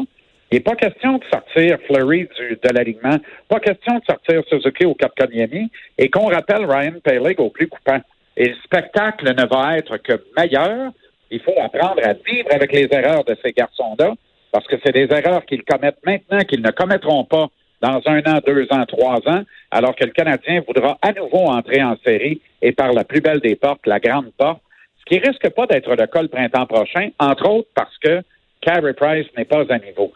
il 0.51 0.57
n'est 0.57 0.59
pas 0.59 0.75
question 0.75 1.17
de 1.17 1.23
sortir 1.31 1.77
Fleury 1.87 2.27
du, 2.37 2.59
de 2.61 2.69
l'alignement, 2.73 3.17
pas 3.49 3.59
question 3.59 3.95
de 3.97 4.03
sortir 4.05 4.43
Suzuki 4.47 4.85
au 4.85 4.93
Capconiemi 4.93 5.71
et 5.97 6.09
qu'on 6.09 6.27
rappelle 6.27 6.65
Ryan 6.65 6.99
Pelig 7.03 7.39
au 7.39 7.49
plus 7.49 7.67
coupant. 7.67 7.99
Et 8.37 8.49
le 8.49 8.55
spectacle 8.63 9.33
ne 9.33 9.45
va 9.47 9.77
être 9.77 9.97
que 9.97 10.23
meilleur. 10.37 10.91
Il 11.31 11.39
faut 11.39 11.59
apprendre 11.59 12.01
à 12.03 12.13
vivre 12.13 12.49
avec 12.51 12.71
les 12.71 12.87
erreurs 12.91 13.23
de 13.23 13.35
ces 13.43 13.51
garçons-là, 13.51 14.13
parce 14.51 14.67
que 14.67 14.75
c'est 14.83 14.91
des 14.91 15.07
erreurs 15.11 15.43
qu'ils 15.45 15.63
commettent 15.63 16.05
maintenant, 16.05 16.39
qu'ils 16.41 16.61
ne 16.61 16.69
commettront 16.69 17.25
pas 17.25 17.47
dans 17.83 18.01
un 18.05 18.19
an, 18.19 18.39
deux 18.47 18.65
ans, 18.71 18.85
trois 18.87 19.19
ans, 19.27 19.43
alors 19.69 19.93
que 19.93 20.05
le 20.05 20.11
Canadien 20.11 20.63
voudra 20.65 20.97
à 21.01 21.11
nouveau 21.11 21.49
entrer 21.49 21.83
en 21.83 21.97
série 21.97 22.41
et 22.61 22.71
par 22.71 22.93
la 22.93 23.03
plus 23.03 23.19
belle 23.19 23.41
des 23.41 23.57
portes, 23.57 23.85
la 23.85 23.99
grande 23.99 24.31
porte, 24.37 24.61
ce 24.99 25.03
qui 25.05 25.19
risque 25.19 25.49
pas 25.49 25.65
d'être 25.65 25.93
le 25.93 26.07
cas 26.07 26.21
le 26.21 26.29
printemps 26.29 26.65
prochain, 26.65 27.09
entre 27.19 27.45
autres 27.49 27.67
parce 27.75 27.97
que 27.97 28.21
Carey 28.61 28.93
Price 28.93 29.27
n'est 29.37 29.43
pas 29.43 29.65
à 29.69 29.77
niveau. 29.79 30.13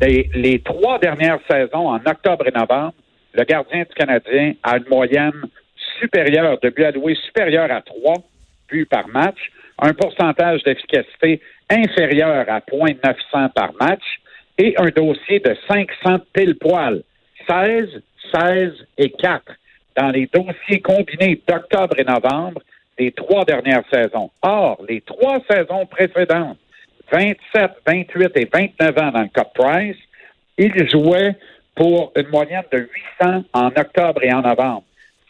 Les, 0.00 0.62
trois 0.64 1.00
dernières 1.00 1.40
saisons, 1.50 1.88
en 1.88 1.96
octobre 1.96 2.46
et 2.46 2.52
novembre, 2.52 2.94
le 3.34 3.42
gardien 3.42 3.80
du 3.80 3.94
Canadien 3.96 4.52
a 4.62 4.76
une 4.76 4.88
moyenne 4.88 5.42
supérieure, 6.00 6.60
de 6.60 6.70
buts 6.70 6.84
alloués 6.84 7.16
supérieure 7.26 7.72
à 7.72 7.80
trois 7.82 8.22
buts 8.70 8.86
par 8.86 9.08
match, 9.08 9.50
un 9.80 9.92
pourcentage 9.92 10.62
d'efficacité 10.62 11.40
inférieur 11.68 12.48
à 12.48 12.60
0.900 12.60 13.52
par 13.52 13.72
match 13.80 14.04
et 14.62 14.74
un 14.78 14.90
dossier 14.90 15.40
de 15.40 15.56
500 15.68 16.20
pile 16.32 16.56
poil. 16.56 17.02
16, 17.48 18.00
16 18.32 18.72
et 18.98 19.10
4 19.10 19.42
dans 19.96 20.10
les 20.10 20.28
dossiers 20.32 20.80
combinés 20.80 21.40
d'octobre 21.48 21.98
et 21.98 22.04
novembre 22.04 22.62
des 22.96 23.10
trois 23.10 23.44
dernières 23.44 23.82
saisons. 23.92 24.30
Or, 24.42 24.80
les 24.88 25.00
trois 25.00 25.40
saisons 25.50 25.84
précédentes, 25.86 26.58
27, 27.10 27.72
28 27.84 28.30
et 28.36 28.48
29 28.52 28.98
ans 28.98 29.10
dans 29.10 29.22
le 29.22 29.28
Cup 29.28 29.48
Price, 29.54 29.96
il 30.56 30.88
jouait 30.88 31.34
pour 31.74 32.12
une 32.14 32.28
moyenne 32.28 32.62
de 32.70 32.88
800 33.20 33.44
en 33.52 33.66
octobre 33.66 34.22
et 34.22 34.32
en 34.32 34.42
novembre. 34.42 34.84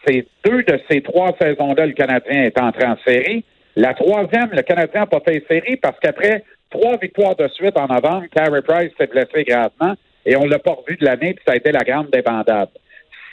C'est 0.07 0.27
deux 0.45 0.62
de 0.65 0.79
ces 0.91 1.01
trois 1.01 1.35
saisons-là, 1.41 1.87
le 1.87 1.93
Canadien 1.93 2.43
est 2.43 2.61
entré 2.61 2.85
en 2.85 2.97
série. 3.07 3.45
La 3.77 3.95
troisième, 3.95 4.51
le 4.53 4.62
Canadien 4.62 5.01
n'a 5.01 5.07
pas 5.07 5.21
fait 5.21 5.43
série 5.49 5.77
parce 5.77 5.99
qu'après 6.01 6.45
trois 6.73 6.97
victoires 6.97 7.37
de 7.37 7.47
suite 7.49 7.79
en 7.79 7.87
novembre, 7.87 8.26
Carey 8.35 8.62
Price 8.62 8.91
s'est 8.99 9.07
blessé 9.07 9.45
gravement 9.45 9.95
et 10.26 10.37
on 10.37 10.45
l'a 10.45 10.59
pas 10.59 10.73
revu 10.73 10.97
de 10.97 11.05
l'année, 11.05 11.35
puis 11.35 11.45
ça 11.47 11.52
a 11.52 11.57
été 11.57 11.71
la 11.71 11.85
grande 11.85 12.11
débandade. 12.11 12.71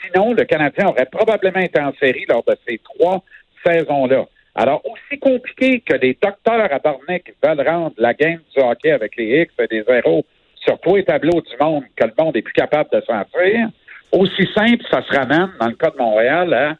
Sinon, 0.04 0.32
le 0.32 0.44
Canadien 0.44 0.86
aurait 0.88 1.06
probablement 1.06 1.60
été 1.60 1.80
en 1.80 1.92
série 2.00 2.24
lors 2.28 2.44
de 2.46 2.56
ces 2.66 2.78
trois 2.78 3.22
saisons-là. 3.64 4.26
Alors, 4.54 4.82
aussi 4.84 5.18
compliqué 5.18 5.80
que 5.80 5.94
les 5.96 6.16
docteurs 6.20 6.72
à 6.72 6.78
Barnick 6.78 7.32
veulent 7.42 7.66
rendre 7.66 7.94
la 7.98 8.14
game 8.14 8.40
du 8.54 8.62
hockey 8.62 8.90
avec 8.90 9.16
les 9.16 9.42
X 9.42 9.54
et 9.58 9.66
des 9.68 9.84
zéros 9.84 10.24
sur 10.56 10.78
tous 10.80 10.96
les 10.96 11.04
tableaux 11.04 11.40
du 11.40 11.56
monde 11.60 11.84
que 11.96 12.04
le 12.04 12.12
monde 12.18 12.36
est 12.36 12.42
plus 12.42 12.52
capable 12.52 12.90
de 12.92 13.00
sentir, 13.00 13.68
aussi 14.12 14.48
simple 14.54 14.84
ça 14.90 15.02
se 15.02 15.16
ramène, 15.16 15.50
dans 15.60 15.68
le 15.68 15.74
cas 15.74 15.90
de 15.90 15.96
Montréal, 15.96 16.52
hein, 16.52 16.76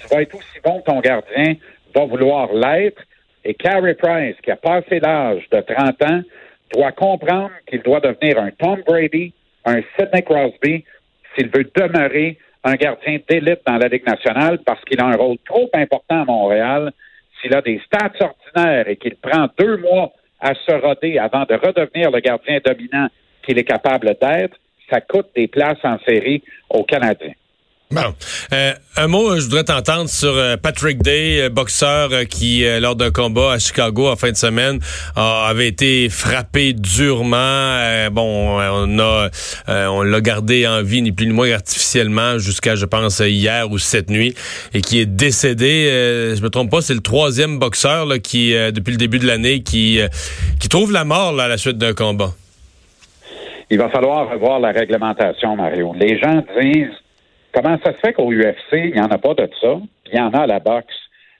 tu 0.00 0.08
vas 0.12 0.22
être 0.22 0.34
aussi 0.34 0.60
bon 0.64 0.80
que 0.80 0.84
ton 0.84 1.00
gardien 1.00 1.54
va 1.94 2.04
vouloir 2.06 2.52
l'être. 2.52 3.02
Et 3.44 3.54
Carey 3.54 3.94
Price, 3.94 4.36
qui 4.42 4.50
a 4.50 4.56
passé 4.56 5.00
l'âge 5.00 5.48
de 5.50 5.60
30 5.60 6.02
ans, 6.02 6.22
doit 6.74 6.92
comprendre 6.92 7.50
qu'il 7.66 7.82
doit 7.82 8.00
devenir 8.00 8.38
un 8.38 8.50
Tom 8.50 8.80
Brady, 8.86 9.32
un 9.64 9.80
Sidney 9.96 10.22
Crosby, 10.22 10.84
s'il 11.34 11.48
veut 11.48 11.70
demeurer 11.74 12.38
un 12.64 12.74
gardien 12.74 13.18
d'élite 13.28 13.60
dans 13.66 13.78
la 13.78 13.88
Ligue 13.88 14.06
nationale 14.06 14.58
parce 14.64 14.82
qu'il 14.84 15.00
a 15.00 15.06
un 15.06 15.16
rôle 15.16 15.38
trop 15.46 15.70
important 15.72 16.22
à 16.22 16.24
Montréal. 16.24 16.92
S'il 17.40 17.54
a 17.54 17.62
des 17.62 17.80
stats 17.86 18.12
ordinaires 18.20 18.88
et 18.88 18.96
qu'il 18.96 19.16
prend 19.16 19.46
deux 19.58 19.78
mois 19.78 20.12
à 20.40 20.54
se 20.54 20.72
roder 20.72 21.18
avant 21.18 21.44
de 21.44 21.54
redevenir 21.54 22.10
le 22.10 22.20
gardien 22.20 22.58
dominant 22.64 23.08
qu'il 23.42 23.58
est 23.58 23.64
capable 23.64 24.14
d'être, 24.20 24.56
ça 24.90 25.00
coûte 25.00 25.28
des 25.34 25.48
places 25.48 25.82
en 25.84 25.98
série 26.00 26.42
aux 26.68 26.84
Canadiens. 26.84 27.32
Bon. 27.92 28.14
Euh, 28.52 28.72
un 28.96 29.08
mot, 29.08 29.34
je 29.34 29.46
voudrais 29.46 29.64
t'entendre 29.64 30.08
sur 30.08 30.30
euh, 30.32 30.56
Patrick 30.56 31.02
Day, 31.02 31.40
euh, 31.40 31.48
boxeur 31.48 32.10
qui, 32.30 32.64
lors 32.80 32.94
d'un 32.94 33.10
combat 33.10 33.54
à 33.54 33.58
Chicago 33.58 34.06
en 34.06 34.14
fin 34.14 34.30
de 34.30 34.36
semaine, 34.36 34.78
avait 35.16 35.66
été 35.66 36.08
frappé 36.08 36.72
durement. 36.72 38.08
bon, 38.12 38.60
on 38.60 38.98
a, 39.00 39.28
on 39.88 40.02
l'a 40.02 40.20
gardé 40.20 40.68
en 40.68 40.84
vie 40.84 41.02
ni 41.02 41.10
plus 41.10 41.26
ni 41.26 41.32
moins 41.32 41.50
artificiellement 41.50 42.38
jusqu'à, 42.38 42.76
je 42.76 42.86
pense, 42.86 43.18
hier 43.18 43.68
ou 43.68 43.78
cette 43.78 44.08
nuit, 44.08 44.36
et 44.72 44.82
qui 44.82 45.00
est 45.00 45.06
décédé. 45.06 46.34
je 46.36 46.42
me 46.42 46.48
trompe 46.48 46.70
pas, 46.70 46.82
c'est 46.82 46.94
le 46.94 47.00
troisième 47.00 47.58
boxeur 47.58 48.06
qui, 48.22 48.52
depuis 48.72 48.92
le 48.92 48.98
début 48.98 49.18
de 49.18 49.26
l'année, 49.26 49.64
qui, 49.64 49.98
qui 50.60 50.68
trouve 50.68 50.92
la 50.92 51.04
mort 51.04 51.38
à 51.40 51.48
la 51.48 51.58
suite 51.58 51.78
d'un 51.78 51.94
combat. 51.94 52.30
Il 53.68 53.78
va 53.78 53.88
falloir 53.88 54.30
revoir 54.30 54.60
la 54.60 54.70
réglementation, 54.70 55.56
Mario. 55.56 55.92
Les 55.96 56.18
gens 56.18 56.42
disent 56.60 56.99
Comment 57.52 57.78
ça 57.84 57.92
se 57.92 57.98
fait 57.98 58.12
qu'au 58.12 58.32
UFC, 58.32 58.72
il 58.72 58.92
n'y 58.92 59.00
en 59.00 59.08
a 59.08 59.18
pas 59.18 59.34
de 59.34 59.48
ça, 59.60 59.80
il 60.06 60.18
y 60.18 60.20
en 60.20 60.30
a 60.30 60.40
à 60.40 60.46
la 60.46 60.60
boxe? 60.60 60.94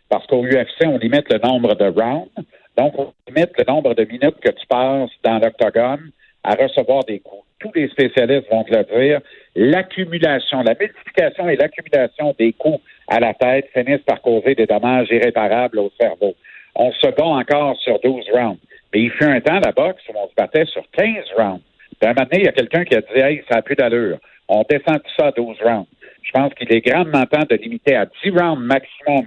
Parce 0.08 0.26
qu'au 0.26 0.44
UFC, 0.44 0.84
on 0.84 0.98
limite 0.98 1.32
le 1.32 1.38
nombre 1.38 1.74
de 1.76 1.86
rounds, 1.86 2.28
donc 2.76 2.98
on 2.98 3.12
limite 3.28 3.52
le 3.56 3.64
nombre 3.68 3.94
de 3.94 4.04
minutes 4.04 4.40
que 4.40 4.50
tu 4.50 4.66
passes 4.66 5.10
dans 5.22 5.38
l'octogone 5.38 6.10
à 6.42 6.54
recevoir 6.54 7.04
des 7.04 7.20
coups. 7.20 7.44
Tous 7.60 7.70
les 7.74 7.88
spécialistes 7.88 8.50
vont 8.50 8.64
te 8.64 8.74
le 8.74 8.84
dire. 8.84 9.20
L'accumulation, 9.54 10.62
la 10.62 10.74
multiplication 10.74 11.48
et 11.48 11.56
l'accumulation 11.56 12.34
des 12.38 12.54
coups 12.54 12.80
à 13.06 13.20
la 13.20 13.34
tête 13.34 13.68
finissent 13.72 14.04
par 14.06 14.20
causer 14.20 14.54
des 14.54 14.66
dommages 14.66 15.08
irréparables 15.10 15.78
au 15.78 15.92
cerveau. 16.00 16.34
On 16.74 16.90
se 16.92 17.06
bat 17.08 17.24
encore 17.24 17.76
sur 17.78 18.00
12 18.00 18.24
rounds. 18.32 18.58
Mais 18.92 19.02
il 19.02 19.10
fut 19.10 19.24
un 19.24 19.40
temps, 19.40 19.60
la 19.60 19.72
boxe, 19.72 20.02
où 20.08 20.12
on 20.16 20.28
se 20.28 20.34
battait 20.34 20.64
sur 20.64 20.82
15 20.92 21.06
rounds. 21.36 21.60
Puis 22.00 22.08
un 22.08 22.14
moment 22.14 22.26
donné, 22.30 22.42
il 22.42 22.46
y 22.46 22.48
a 22.48 22.52
quelqu'un 22.52 22.84
qui 22.84 22.96
a 22.96 23.00
dit 23.00 23.20
Hey, 23.20 23.44
ça 23.48 23.56
n'a 23.56 23.62
plus 23.62 23.76
d'allure. 23.76 24.18
On 24.48 24.64
descend 24.68 25.00
tout 25.02 25.12
ça 25.16 25.26
à 25.26 25.32
12 25.32 25.58
rounds. 25.62 25.86
Je 26.22 26.30
pense 26.32 26.52
qu'il 26.54 26.72
est 26.72 26.80
grandement 26.80 27.24
temps 27.26 27.44
de 27.48 27.56
limiter 27.56 27.96
à 27.96 28.06
10 28.06 28.30
rounds 28.30 28.62
maximum 28.62 29.26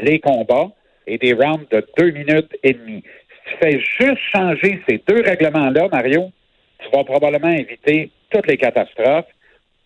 les 0.00 0.18
combats 0.18 0.68
et 1.06 1.18
des 1.18 1.32
rounds 1.32 1.66
de 1.70 1.84
2 1.98 2.10
minutes 2.10 2.56
et 2.62 2.72
demie. 2.72 3.02
Si 3.02 3.52
tu 3.52 3.56
fais 3.60 3.80
juste 3.80 4.20
changer 4.32 4.80
ces 4.88 5.02
deux 5.08 5.22
règlements-là, 5.22 5.88
Mario, 5.90 6.30
tu 6.78 6.88
vas 6.96 7.04
probablement 7.04 7.52
éviter 7.52 8.10
toutes 8.30 8.46
les 8.46 8.56
catastrophes 8.56 9.26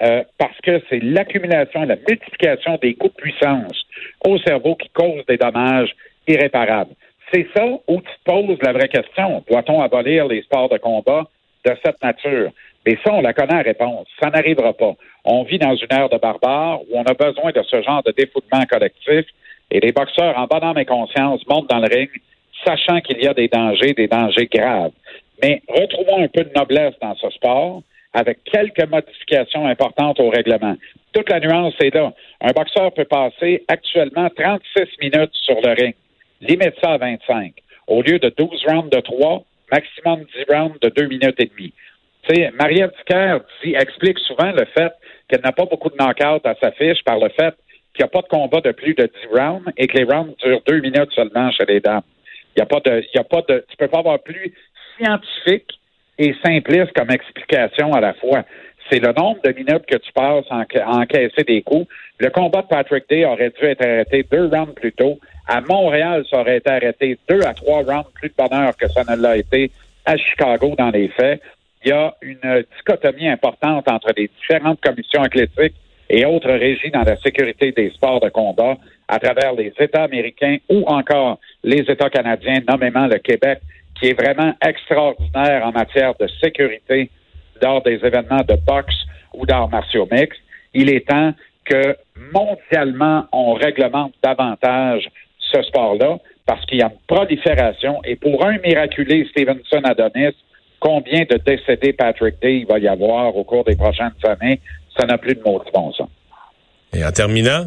euh, 0.03 0.23
parce 0.39 0.59
que 0.63 0.83
c'est 0.91 1.01
l'accumulation 1.03 1.85
la 1.85 1.97
multiplication 1.97 2.79
des 2.83 2.95
coups 2.95 3.15
de 3.15 3.23
puissance 3.23 3.87
au 4.27 4.39
cerveau 4.39 4.75
qui 4.75 4.89
causent 4.91 5.25
des 5.27 5.37
dommages 5.37 5.95
irréparables. 6.27 6.95
C'est 7.33 7.47
ça 7.57 7.65
où 7.65 8.01
tu 8.01 8.03
te 8.03 8.25
poses 8.25 8.59
la 8.63 8.73
vraie 8.73 8.89
question. 8.89 9.45
Doit-on 9.49 9.81
abolir 9.81 10.27
les 10.27 10.43
sports 10.43 10.69
de 10.69 10.79
combat 10.79 11.25
de 11.65 11.77
cette 11.85 12.03
nature? 12.03 12.51
Mais 12.87 12.99
ça, 13.05 13.13
on 13.13 13.21
la 13.21 13.33
connaît 13.33 13.55
la 13.55 13.63
réponse. 13.63 14.07
Ça 14.21 14.31
n'arrivera 14.31 14.73
pas. 14.75 14.95
On 15.25 15.43
vit 15.45 15.59
dans 15.59 15.75
une 15.75 15.91
ère 15.91 16.09
de 16.09 16.19
barbares 16.19 16.83
où 16.83 16.99
on 16.99 17.05
a 17.05 17.15
besoin 17.15 17.51
de 17.51 17.63
ce 17.63 17.83
genre 17.83 18.03
de 18.03 18.13
défoulement 18.13 18.65
collectif 18.71 19.27
et 19.71 19.81
les 19.81 19.93
boxeurs, 19.93 20.37
en 20.39 20.47
bonne 20.47 20.63
âme 20.63 20.79
et 20.79 20.85
conscience, 20.85 21.41
montent 21.49 21.71
dans 21.71 21.79
le 21.79 21.89
ring, 21.89 22.11
sachant 22.65 23.01
qu'il 23.01 23.23
y 23.23 23.27
a 23.27 23.35
des 23.35 23.49
dangers, 23.49 23.95
des 23.95 24.07
dangers 24.07 24.47
graves. 24.47 24.93
Mais 25.43 25.63
retrouvons 25.69 26.23
un 26.23 26.29
peu 26.29 26.45
de 26.45 26.53
noblesse 26.55 26.95
dans 27.01 27.15
ce 27.17 27.31
sport 27.31 27.83
avec 28.13 28.45
quelques 28.45 28.89
modifications 28.89 29.67
importantes 29.67 30.21
au 30.21 30.31
règlement. 30.31 30.77
Toute 31.13 31.29
la 31.29 31.41
nuance 31.41 31.75
est 31.81 31.93
là. 31.95 32.13
Un 32.41 32.53
boxeur 32.53 32.93
peut 32.93 33.05
passer 33.05 33.65
actuellement 33.67 34.29
36 34.37 34.83
minutes 35.01 35.33
sur 35.33 35.61
le 35.61 35.75
ring. 35.75 35.95
Limite 36.41 36.75
ça 36.81 36.93
à 36.93 36.99
25. 36.99 37.55
Au 37.89 38.03
lieu 38.03 38.19
de 38.19 38.33
12 38.37 38.65
rounds 38.67 38.91
de 38.91 39.01
3, 39.01 39.43
maximum 39.73 40.25
10 40.37 40.55
rounds 40.55 40.79
de 40.81 40.89
2 40.91 41.07
minutes 41.09 41.41
et 41.41 41.47
demie. 41.47 41.73
Tu 42.29 42.51
Maria 42.59 42.89
Ducaire 42.89 43.41
explique 43.63 44.19
souvent 44.21 44.53
le 44.53 44.65
fait 44.67 44.93
qu'elle 45.29 45.43
n'a 45.43 45.53
pas 45.53 45.67
beaucoup 45.67 45.91
de 45.91 45.97
knockouts 45.97 46.47
à 46.47 46.55
sa 46.61 46.71
fiche 46.73 47.03
par 47.05 47.19
le 47.19 47.29
fait 47.31 47.55
qu'il 47.95 48.05
n'y 48.05 48.07
a 48.07 48.09
pas 48.09 48.23
de 48.23 48.29
combat 48.29 48.61
de 48.61 48.73
plus 48.73 48.95
de 48.95 49.05
10 49.05 49.39
rounds 49.39 49.73
et 49.77 49.87
que 49.87 49.97
les 49.99 50.05
rounds 50.05 50.35
durent 50.43 50.63
deux 50.67 50.81
minutes 50.81 51.13
seulement 51.15 51.51
chez 51.53 51.65
les 51.67 51.81
dames. 51.81 52.03
Il 52.57 52.61
n'y 52.61 52.63
a 52.63 52.67
pas 52.67 52.81
de, 52.81 53.05
il 53.13 53.21
a 53.21 53.25
pas 53.25 53.43
de, 53.49 53.65
tu 53.69 53.77
peux 53.77 53.89
pas 53.89 53.99
avoir 53.99 54.19
plus 54.21 54.53
scientifique 54.97 55.79
et 56.19 56.35
simpliste 56.45 56.93
comme 56.95 57.11
explication 57.11 57.93
à 57.93 58.01
la 58.01 58.15
fois. 58.15 58.45
C'est 58.91 59.01
le 59.01 59.13
nombre 59.13 59.41
de 59.43 59.53
minutes 59.53 59.87
que 59.87 59.97
tu 59.97 60.13
passes 60.13 60.45
à 60.51 60.65
encaisser 60.87 61.43
des 61.47 61.63
coups. 61.63 61.87
Le 62.19 62.31
combat 62.31 62.63
de 62.63 62.67
Patrick 62.67 63.09
Day 63.09 63.25
aurait 63.25 63.51
dû 63.51 63.65
être 63.65 63.83
arrêté 63.83 64.25
deux 64.31 64.47
rounds 64.47 64.75
plus 64.75 64.93
tôt. 64.93 65.19
À 65.49 65.61
Montréal, 65.61 66.25
ça 66.31 66.41
aurait 66.41 66.59
été 66.59 66.71
arrêté 66.71 67.19
deux 67.29 67.41
à 67.43 67.55
trois 67.55 67.83
rounds 67.83 68.11
plus 68.15 68.29
de 68.29 68.35
bonheur 68.37 68.77
que 68.77 68.89
ça 68.89 69.03
ne 69.05 69.21
l'a 69.21 69.37
été 69.37 69.71
à 70.05 70.17
Chicago 70.17 70.75
dans 70.77 70.91
les 70.91 71.09
faits 71.09 71.41
il 71.85 71.91
y 71.91 71.93
a 71.93 72.15
une 72.23 72.65
dichotomie 72.77 73.29
importante 73.29 73.89
entre 73.91 74.13
les 74.17 74.29
différentes 74.29 74.81
commissions 74.81 75.23
athlétiques 75.23 75.75
et 76.09 76.25
autres 76.25 76.51
régies 76.51 76.91
dans 76.91 77.03
la 77.03 77.17
sécurité 77.17 77.73
des 77.73 77.91
sports 77.91 78.21
de 78.21 78.29
combat 78.29 78.77
à 79.09 79.19
travers 79.19 79.53
les 79.55 79.73
États 79.79 80.05
américains 80.05 80.57
ou 80.69 80.85
encore 80.87 81.39
les 81.63 81.81
États 81.81 82.11
canadiens, 82.11 82.61
nommément 82.69 83.07
le 83.07 83.19
Québec, 83.19 83.61
qui 83.99 84.09
est 84.09 84.21
vraiment 84.21 84.55
extraordinaire 84.67 85.67
en 85.67 85.73
matière 85.73 86.15
de 86.19 86.27
sécurité 86.43 87.11
lors 87.63 87.83
des 87.83 88.01
événements 88.05 88.45
de 88.49 88.57
boxe 88.67 88.97
ou 89.35 89.47
d'arts 89.47 89.69
martiaux 89.69 90.09
mixtes. 90.11 90.41
Il 90.73 90.91
est 90.91 91.09
temps 91.09 91.33
que 91.65 91.97
mondialement, 92.33 93.27
on 93.33 93.55
réglemente 93.55 94.15
davantage 94.23 95.09
ce 95.39 95.63
sport-là 95.63 96.19
parce 96.47 96.65
qu'il 96.67 96.79
y 96.79 96.83
a 96.83 96.87
une 96.87 96.99
prolifération 97.07 98.01
et 98.05 98.17
pour 98.17 98.45
un 98.45 98.59
miraculé 98.59 99.27
Stevenson 99.31 99.81
Adonis, 99.85 100.35
combien 100.85 101.23
de 101.23 101.39
décédés 101.39 101.95
Patrick 101.95 102.37
Day 102.43 102.59
il 102.59 102.67
va 102.67 102.79
y 102.79 102.87
avoir 102.87 103.35
au 103.35 103.43
cours 103.43 103.65
des 103.65 103.75
prochaines 103.75 104.13
années, 104.25 104.61
ça 104.97 105.07
n'a 105.07 105.17
plus 105.17 105.35
de 105.35 105.41
mots 105.41 105.63
de 105.65 105.71
bon 105.73 105.91
sens. 105.93 106.09
Et 106.93 107.05
en 107.05 107.11
terminant, 107.11 107.65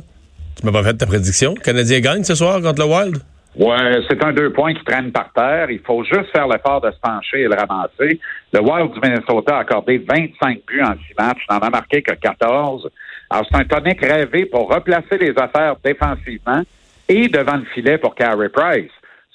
tu 0.56 0.66
m'as 0.66 0.72
pas 0.72 0.84
fait 0.84 0.94
ta 0.94 1.08
prédiction. 1.08 1.56
Le 1.56 1.62
Canadien 1.62 2.00
gagne 2.00 2.24
ce 2.24 2.36
soir 2.36 2.62
contre 2.62 2.82
le 2.82 2.88
Wild? 2.88 3.18
Ouais, 3.58 4.02
c'est 4.08 4.24
un 4.24 4.34
deux 4.34 4.54
points 4.54 4.76
qui 4.76 4.84
traîne 4.84 5.12
par 5.12 5.34
terre. 5.34 5.72
Il 5.72 5.80
faut 5.80 6.04
juste 6.04 6.30
faire 6.32 6.48
l'effort 6.48 6.80
de 6.80 6.92
se 6.92 7.00
pencher 7.02 7.42
et 7.42 7.48
le 7.48 7.56
ramasser. 7.56 8.20
Le 8.54 8.62
Wild 8.62 8.94
du 8.94 9.00
Minnesota 9.00 9.58
a 9.58 9.60
accordé 9.62 9.98
25 9.98 10.60
buts 10.68 10.84
en 10.84 10.94
six 10.94 11.16
matchs, 11.18 11.42
n'en 11.50 11.58
a 11.58 11.70
marqué 11.72 12.04
que 12.04 12.14
14. 12.14 12.88
Alors, 13.32 13.46
c'est 13.50 13.58
un 13.58 13.66
tonic 13.66 14.00
rêvé 14.00 14.46
pour 14.46 14.72
replacer 14.72 15.18
les 15.20 15.34
affaires 15.38 15.76
défensivement 15.84 16.62
et 17.10 17.28
devant 17.28 17.58
le 17.58 17.66
filet 17.74 17.98
pour 17.98 18.14
Carey 18.14 18.50
Price. 18.50 18.92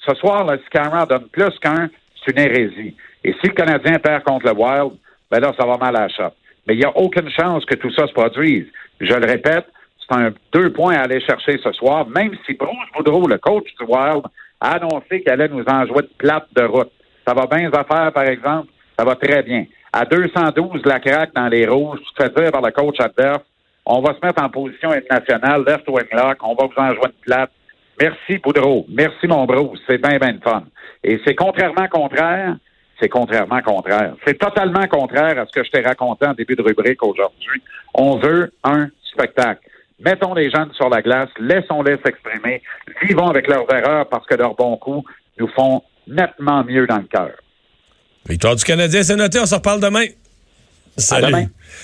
Ce 0.07 0.15
soir, 0.15 0.45
le 0.49 0.59
Scarra 0.67 1.05
donne 1.05 1.27
plus 1.29 1.59
qu'un, 1.61 1.89
c'est 2.23 2.31
une 2.31 2.39
hérésie. 2.39 2.95
Et 3.23 3.33
si 3.33 3.47
le 3.47 3.53
Canadien 3.53 3.99
perd 3.99 4.23
contre 4.23 4.45
le 4.47 4.53
Wild, 4.53 4.93
ben 5.31 5.39
là, 5.39 5.53
ça 5.57 5.65
va 5.65 5.77
mal 5.77 5.95
à 5.95 6.07
la 6.07 6.31
Mais 6.67 6.75
il 6.75 6.79
n'y 6.79 6.85
a 6.85 6.95
aucune 6.95 7.29
chance 7.29 7.65
que 7.65 7.75
tout 7.75 7.91
ça 7.91 8.07
se 8.07 8.13
produise. 8.13 8.67
Je 8.99 9.13
le 9.13 9.25
répète, 9.25 9.65
c'est 9.99 10.15
un 10.15 10.31
deux 10.51 10.71
points 10.71 10.95
à 10.95 11.03
aller 11.03 11.21
chercher 11.21 11.57
ce 11.63 11.71
soir, 11.71 12.07
même 12.07 12.31
si 12.45 12.53
Bruce 12.53 12.91
Boudreau, 12.95 13.27
le 13.27 13.37
coach 13.37 13.67
du 13.79 13.85
Wild, 13.85 14.23
a 14.59 14.75
annoncé 14.75 15.21
qu'elle 15.21 15.41
allait 15.41 15.53
nous 15.53 15.65
enjouer 15.65 16.03
de 16.03 16.11
plate 16.17 16.47
de 16.55 16.63
route. 16.63 16.91
Ça 17.25 17.33
va 17.33 17.47
bien 17.47 17.69
les 17.69 17.77
affaires, 17.77 18.11
par 18.13 18.23
exemple. 18.23 18.67
Ça 18.97 19.05
va 19.05 19.15
très 19.15 19.41
bien. 19.43 19.65
À 19.91 20.05
212, 20.05 20.81
la 20.85 20.99
craque 20.99 21.33
dans 21.33 21.47
les 21.47 21.67
rouges, 21.67 21.99
tu 21.99 22.13
te 22.13 22.23
fais 22.23 22.41
dire 22.41 22.51
par 22.51 22.61
le 22.61 22.71
coach 22.71 22.99
adverse, 22.99 23.43
on 23.85 24.01
va 24.01 24.13
se 24.13 24.25
mettre 24.25 24.41
en 24.41 24.49
position 24.49 24.91
internationale, 24.91 25.63
left 25.65 25.87
wing 25.87 26.07
lock, 26.13 26.37
on 26.41 26.55
va 26.55 26.65
vous 26.65 26.81
enjouer 26.81 27.07
de 27.07 27.21
plate. 27.21 27.51
Merci, 27.99 28.37
Boudreau. 28.37 28.85
Merci, 28.89 29.27
mon 29.27 29.45
Bruce. 29.45 29.79
C'est 29.87 30.01
bien, 30.01 30.17
bien 30.17 30.37
fun. 30.43 30.63
Et 31.03 31.19
c'est 31.25 31.35
contrairement 31.35 31.87
contraire, 31.89 32.55
c'est 33.03 33.09
contrairement 33.09 33.61
contraire. 33.61 34.15
C'est 34.25 34.39
totalement 34.39 34.87
contraire 34.87 35.37
à 35.37 35.45
ce 35.45 35.51
que 35.51 35.65
je 35.65 35.69
t'ai 35.69 35.81
raconté 35.81 36.25
en 36.25 36.33
début 36.33 36.55
de 36.55 36.61
rubrique 36.61 37.03
aujourd'hui. 37.03 37.61
On 37.93 38.17
veut 38.17 38.51
un 38.63 38.87
spectacle. 39.11 39.59
Mettons 39.99 40.33
les 40.33 40.49
gens 40.49 40.71
sur 40.73 40.89
la 40.89 41.01
glace, 41.01 41.29
laissons-les 41.37 41.97
s'exprimer, 42.03 42.61
vivons 43.01 43.27
avec 43.27 43.47
leurs 43.47 43.71
erreurs 43.73 44.07
parce 44.07 44.25
que 44.25 44.35
leurs 44.35 44.55
bons 44.55 44.77
coups 44.77 45.09
nous 45.37 45.47
font 45.49 45.83
nettement 46.07 46.63
mieux 46.63 46.87
dans 46.87 46.97
le 46.97 47.03
cœur. 47.03 47.31
Victoire 48.27 48.55
du 48.55 48.63
Canadien, 48.63 49.03
c'est 49.03 49.15
noté. 49.17 49.39
On 49.39 49.45
se 49.45 49.55
reparle 49.55 49.81
demain. 49.81 50.05
À 51.11 51.21
demain. 51.21 51.45